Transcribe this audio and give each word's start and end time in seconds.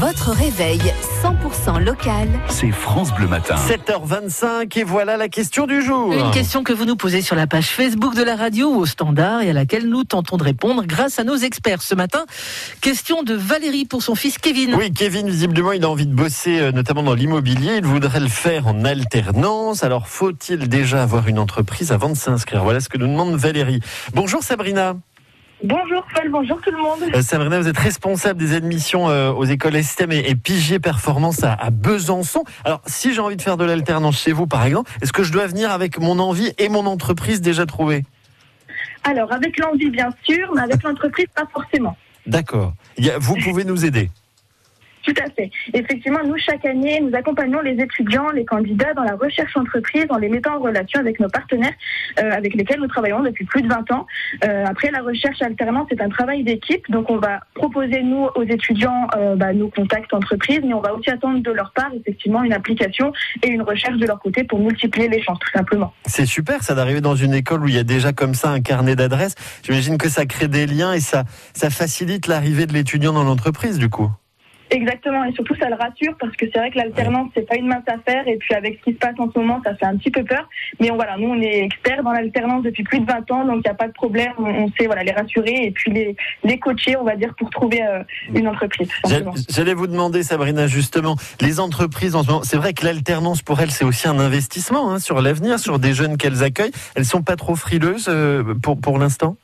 Votre 0.00 0.30
réveil 0.30 0.80
100% 1.22 1.84
local. 1.84 2.26
C'est 2.48 2.70
France 2.70 3.12
Bleu 3.12 3.26
Matin. 3.26 3.56
7h25 3.56 4.78
et 4.78 4.82
voilà 4.82 5.18
la 5.18 5.28
question 5.28 5.66
du 5.66 5.82
jour. 5.82 6.14
Une 6.14 6.30
question 6.30 6.64
que 6.64 6.72
vous 6.72 6.86
nous 6.86 6.96
posez 6.96 7.20
sur 7.20 7.36
la 7.36 7.46
page 7.46 7.66
Facebook 7.66 8.14
de 8.14 8.22
la 8.22 8.34
radio 8.34 8.70
ou 8.70 8.78
au 8.78 8.86
standard 8.86 9.42
et 9.42 9.50
à 9.50 9.52
laquelle 9.52 9.90
nous 9.90 10.04
tentons 10.04 10.38
de 10.38 10.42
répondre 10.42 10.84
grâce 10.86 11.18
à 11.18 11.24
nos 11.24 11.36
experts 11.36 11.82
ce 11.82 11.94
matin. 11.94 12.24
Question 12.80 13.22
de 13.22 13.34
Valérie 13.34 13.84
pour 13.84 14.02
son 14.02 14.14
fils 14.14 14.38
Kevin. 14.38 14.74
Oui, 14.74 14.90
Kevin, 14.90 15.28
visiblement, 15.28 15.72
il 15.72 15.84
a 15.84 15.90
envie 15.90 16.06
de 16.06 16.14
bosser 16.14 16.58
euh, 16.60 16.72
notamment 16.72 17.02
dans 17.02 17.14
l'immobilier. 17.14 17.76
Il 17.76 17.84
voudrait 17.84 18.20
le 18.20 18.28
faire 18.28 18.68
en 18.68 18.86
alternance. 18.86 19.84
Alors, 19.84 20.08
faut-il 20.08 20.70
déjà 20.70 21.02
avoir 21.02 21.28
une 21.28 21.38
entreprise 21.38 21.92
avant 21.92 22.08
de 22.08 22.16
s'inscrire? 22.16 22.64
Voilà 22.64 22.80
ce 22.80 22.88
que 22.88 22.96
nous 22.96 23.06
demande 23.06 23.36
Valérie. 23.36 23.80
Bonjour 24.14 24.42
Sabrina. 24.42 24.96
Bonjour 25.62 26.06
Paul, 26.14 26.30
bonjour 26.30 26.58
tout 26.62 26.70
le 26.70 26.78
monde. 26.78 27.00
Euh, 27.14 27.20
Sabrina, 27.20 27.60
vous 27.60 27.68
êtes 27.68 27.78
responsable 27.78 28.40
des 28.40 28.54
admissions 28.54 29.10
euh, 29.10 29.30
aux 29.30 29.44
écoles 29.44 29.82
STEM 29.82 30.10
et, 30.10 30.30
et 30.30 30.34
Pigier 30.34 30.78
Performance 30.78 31.44
à, 31.44 31.52
à 31.52 31.68
Besançon. 31.68 32.44
Alors, 32.64 32.80
si 32.86 33.12
j'ai 33.12 33.20
envie 33.20 33.36
de 33.36 33.42
faire 33.42 33.58
de 33.58 33.64
l'alternance 33.64 34.18
chez 34.18 34.32
vous, 34.32 34.46
par 34.46 34.64
exemple, 34.64 34.90
est-ce 35.02 35.12
que 35.12 35.22
je 35.22 35.32
dois 35.32 35.46
venir 35.46 35.70
avec 35.70 35.98
mon 35.98 36.18
envie 36.18 36.50
et 36.56 36.70
mon 36.70 36.86
entreprise 36.86 37.42
déjà 37.42 37.66
trouvée? 37.66 38.04
Alors 39.04 39.30
avec 39.32 39.58
l'envie 39.58 39.90
bien 39.90 40.08
sûr, 40.22 40.50
mais 40.54 40.62
avec 40.62 40.82
l'entreprise 40.82 41.26
pas 41.34 41.44
forcément. 41.52 41.96
D'accord. 42.26 42.72
Vous 43.18 43.36
pouvez 43.36 43.64
nous 43.64 43.84
aider. 43.84 44.10
Tout 45.10 45.22
à 45.26 45.30
fait. 45.30 45.50
Effectivement, 45.74 46.20
nous 46.24 46.36
chaque 46.38 46.64
année, 46.64 47.00
nous 47.00 47.12
accompagnons 47.16 47.60
les 47.62 47.82
étudiants, 47.82 48.30
les 48.30 48.44
candidats 48.44 48.94
dans 48.94 49.02
la 49.02 49.16
recherche 49.16 49.56
entreprise 49.56 50.06
en 50.08 50.18
les 50.18 50.28
mettant 50.28 50.54
en 50.54 50.60
relation 50.60 51.00
avec 51.00 51.18
nos 51.18 51.28
partenaires 51.28 51.72
euh, 52.20 52.30
avec 52.30 52.54
lesquels 52.54 52.78
nous 52.78 52.86
travaillons 52.86 53.20
depuis 53.20 53.44
plus 53.44 53.62
de 53.62 53.68
20 53.68 53.90
ans. 53.90 54.06
Euh, 54.44 54.64
après, 54.66 54.92
la 54.92 55.02
recherche 55.02 55.42
alternance 55.42 55.88
c'est 55.90 56.00
un 56.00 56.08
travail 56.10 56.44
d'équipe, 56.44 56.88
donc 56.90 57.10
on 57.10 57.16
va 57.16 57.40
proposer 57.54 58.02
nous 58.02 58.28
aux 58.36 58.44
étudiants 58.44 59.08
euh, 59.16 59.34
bah, 59.34 59.52
nos 59.52 59.68
contacts 59.68 60.14
entreprises, 60.14 60.60
mais 60.64 60.74
on 60.74 60.80
va 60.80 60.94
aussi 60.94 61.10
attendre 61.10 61.42
de 61.42 61.50
leur 61.50 61.72
part 61.72 61.90
effectivement 61.92 62.44
une 62.44 62.52
application 62.52 63.12
et 63.42 63.48
une 63.48 63.62
recherche 63.62 63.96
de 63.96 64.06
leur 64.06 64.20
côté 64.20 64.44
pour 64.44 64.60
multiplier 64.60 65.08
les 65.08 65.20
chances 65.20 65.40
tout 65.40 65.50
simplement. 65.52 65.92
C'est 66.06 66.26
super 66.26 66.62
ça 66.62 66.76
d'arriver 66.76 67.00
dans 67.00 67.16
une 67.16 67.34
école 67.34 67.64
où 67.64 67.68
il 67.68 67.74
y 67.74 67.78
a 67.78 67.84
déjà 67.84 68.12
comme 68.12 68.34
ça 68.34 68.50
un 68.50 68.60
carnet 68.60 68.94
d'adresses. 68.94 69.34
J'imagine 69.64 69.98
que 69.98 70.08
ça 70.08 70.24
crée 70.26 70.46
des 70.46 70.66
liens 70.66 70.92
et 70.92 71.00
ça 71.00 71.24
facilite 71.68 72.28
l'arrivée 72.28 72.66
de 72.66 72.74
l'étudiant 72.74 73.12
dans 73.12 73.24
l'entreprise 73.24 73.76
du 73.76 73.88
coup. 73.88 74.08
Exactement, 74.70 75.24
et 75.24 75.32
surtout 75.32 75.54
ça 75.56 75.68
le 75.68 75.74
rassure 75.74 76.14
parce 76.18 76.36
que 76.36 76.46
c'est 76.52 76.58
vrai 76.58 76.70
que 76.70 76.78
l'alternance 76.78 77.30
c'est 77.34 77.46
pas 77.48 77.56
une 77.56 77.66
mince 77.66 77.84
affaire 77.88 78.26
et 78.28 78.36
puis 78.36 78.54
avec 78.54 78.78
ce 78.78 78.84
qui 78.84 78.92
se 78.92 78.98
passe 78.98 79.14
en 79.18 79.30
ce 79.30 79.38
moment 79.38 79.60
ça 79.64 79.74
fait 79.74 79.86
un 79.86 79.96
petit 79.96 80.10
peu 80.10 80.22
peur. 80.24 80.48
Mais 80.80 80.90
on, 80.90 80.94
voilà, 80.94 81.16
nous 81.16 81.28
on 81.28 81.40
est 81.40 81.64
experts 81.64 82.02
dans 82.02 82.12
l'alternance 82.12 82.62
depuis 82.62 82.84
plus 82.84 83.00
de 83.00 83.06
20 83.06 83.30
ans 83.30 83.44
donc 83.44 83.56
il 83.56 83.68
n'y 83.68 83.70
a 83.70 83.74
pas 83.74 83.88
de 83.88 83.92
problème, 83.92 84.32
on, 84.38 84.68
sait 84.78 84.86
voilà 84.86 85.02
les 85.02 85.12
rassurer 85.12 85.64
et 85.64 85.70
puis 85.72 85.90
les, 85.92 86.16
les 86.44 86.58
coacher 86.58 86.96
on 86.96 87.04
va 87.04 87.16
dire 87.16 87.34
pour 87.36 87.50
trouver 87.50 87.82
euh, 87.82 88.02
une 88.34 88.48
entreprise. 88.48 88.88
J'allais 89.48 89.74
vous 89.74 89.86
demander, 89.86 90.22
Sabrina, 90.22 90.66
justement, 90.66 91.16
les 91.40 91.60
entreprises 91.60 92.14
en 92.14 92.22
ce 92.22 92.28
moment, 92.28 92.42
c'est 92.44 92.56
vrai 92.56 92.72
que 92.72 92.84
l'alternance 92.84 93.42
pour 93.42 93.60
elles, 93.60 93.70
c'est 93.70 93.84
aussi 93.84 94.08
un 94.08 94.18
investissement 94.18 94.90
hein, 94.90 94.98
sur 94.98 95.20
l'avenir, 95.20 95.58
sur 95.58 95.78
des 95.78 95.94
jeunes 95.94 96.16
qu'elles 96.16 96.42
accueillent. 96.42 96.72
Elles 96.94 97.04
sont 97.04 97.22
pas 97.22 97.36
trop 97.36 97.54
frileuses 97.54 98.06
euh, 98.08 98.54
pour, 98.62 98.80
pour 98.80 98.98
l'instant? 98.98 99.36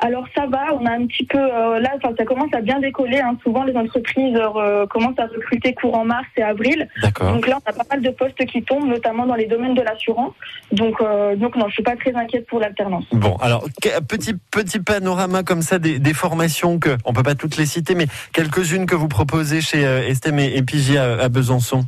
Alors 0.00 0.26
ça 0.34 0.46
va, 0.46 0.74
on 0.80 0.86
a 0.86 0.92
un 0.92 1.06
petit 1.06 1.24
peu 1.24 1.38
euh, 1.38 1.80
là 1.80 1.90
ça 2.02 2.24
commence 2.24 2.52
à 2.54 2.60
bien 2.60 2.78
décoller. 2.78 3.18
hein. 3.18 3.36
Souvent 3.42 3.64
les 3.64 3.76
entreprises 3.76 4.36
euh, 4.36 4.86
commencent 4.86 5.18
à 5.18 5.26
recruter 5.26 5.74
courant 5.74 6.04
mars 6.04 6.26
et 6.36 6.42
avril. 6.42 6.88
Donc 7.02 7.46
là 7.46 7.58
on 7.64 7.70
a 7.70 7.72
pas 7.72 7.84
mal 7.90 8.02
de 8.02 8.10
postes 8.10 8.44
qui 8.46 8.62
tombent, 8.62 8.88
notamment 8.88 9.26
dans 9.26 9.34
les 9.34 9.46
domaines 9.46 9.74
de 9.74 9.82
l'assurance. 9.82 10.34
Donc 10.72 11.00
euh, 11.00 11.36
donc 11.36 11.56
non, 11.56 11.66
je 11.68 11.74
suis 11.74 11.82
pas 11.82 11.96
très 11.96 12.14
inquiète 12.14 12.46
pour 12.46 12.60
l'alternance. 12.60 13.04
Bon, 13.12 13.36
alors 13.36 13.64
petit 14.08 14.34
petit 14.50 14.80
panorama 14.80 15.42
comme 15.42 15.62
ça 15.62 15.78
des, 15.78 15.98
des 15.98 16.14
formations 16.14 16.78
que 16.78 16.96
on 17.04 17.12
peut 17.12 17.22
pas 17.22 17.34
toutes 17.34 17.56
les 17.56 17.66
citer, 17.66 17.94
mais 17.94 18.06
quelques-unes 18.32 18.86
que 18.86 18.94
vous 18.94 19.08
proposez 19.08 19.60
chez 19.60 19.82
Estem 19.82 20.38
et, 20.38 20.56
et 20.56 20.98
à 20.98 21.28
Besançon. 21.28 21.84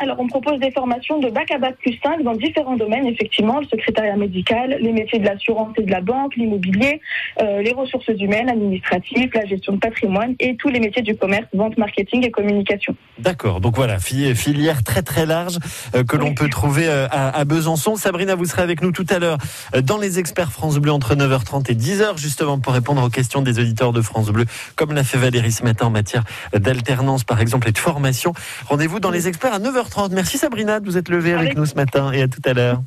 Alors 0.00 0.16
on 0.20 0.28
propose 0.28 0.60
des 0.60 0.70
formations 0.70 1.18
de 1.18 1.28
bac 1.28 1.50
à 1.50 1.58
bac 1.58 1.74
plus 1.80 1.98
5 2.02 2.22
dans 2.22 2.34
différents 2.34 2.76
domaines, 2.76 3.06
effectivement, 3.06 3.58
le 3.58 3.66
secrétariat 3.66 4.14
médical, 4.16 4.78
les 4.80 4.92
métiers 4.92 5.18
de 5.18 5.24
l'assurance 5.24 5.72
et 5.76 5.82
de 5.82 5.90
la 5.90 6.00
banque, 6.00 6.36
l'immobilier, 6.36 7.00
euh, 7.42 7.62
les 7.62 7.72
ressources 7.72 8.06
humaines, 8.08 8.48
administratives, 8.48 9.30
la 9.34 9.44
gestion 9.46 9.72
de 9.72 9.78
patrimoine 9.78 10.36
et 10.38 10.54
tous 10.56 10.68
les 10.68 10.78
métiers 10.78 11.02
du 11.02 11.16
commerce, 11.16 11.46
vente, 11.52 11.76
marketing 11.78 12.24
et 12.24 12.30
communication. 12.30 12.94
D'accord. 13.18 13.60
Donc 13.60 13.74
voilà, 13.74 13.98
fi- 13.98 14.34
filière 14.36 14.84
très 14.84 15.02
très 15.02 15.26
large 15.26 15.58
euh, 15.96 16.04
que 16.04 16.16
l'on 16.16 16.32
peut 16.32 16.48
trouver 16.48 16.86
euh, 16.86 17.08
à, 17.10 17.36
à 17.36 17.44
Besançon. 17.44 17.96
Sabrina, 17.96 18.36
vous 18.36 18.44
serez 18.44 18.62
avec 18.62 18.82
nous 18.82 18.92
tout 18.92 19.06
à 19.10 19.18
l'heure 19.18 19.38
dans 19.82 19.98
les 19.98 20.20
experts 20.20 20.52
France 20.52 20.78
Bleu 20.78 20.92
entre 20.92 21.16
9h30 21.16 21.72
et 21.72 21.74
10h 21.74 22.18
justement 22.18 22.60
pour 22.60 22.72
répondre 22.72 23.02
aux 23.02 23.10
questions 23.10 23.42
des 23.42 23.58
auditeurs 23.58 23.92
de 23.92 24.00
France 24.00 24.30
Bleu, 24.30 24.44
comme 24.76 24.92
l'a 24.92 25.02
fait 25.02 25.18
Valérie 25.18 25.50
ce 25.50 25.64
matin 25.64 25.86
en 25.86 25.90
matière 25.90 26.22
d'alternance 26.54 27.24
par 27.24 27.40
exemple 27.40 27.68
et 27.68 27.72
de 27.72 27.78
formation. 27.78 28.32
Rendez-vous 28.66 29.00
dans 29.00 29.10
les 29.10 29.26
experts 29.26 29.54
à 29.54 29.58
9h30. 29.58 29.87
Merci 30.12 30.38
Sabrina 30.38 30.80
de 30.80 30.86
vous 30.86 30.96
être 30.98 31.08
levée 31.08 31.32
avec 31.32 31.46
Avec- 31.48 31.58
nous 31.58 31.66
ce 31.66 31.74
matin 31.74 32.12
et 32.12 32.22
à 32.22 32.28
tout 32.28 32.42
à 32.44 32.52
l'heure. 32.52 32.82